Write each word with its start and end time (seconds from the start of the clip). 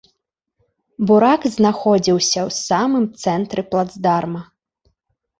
Бурак 1.09 1.41
знаходзіўся 1.55 2.39
ў 2.43 2.51
самым 2.69 3.05
цэнтры 3.25 3.61
плацдарма. 3.75 4.41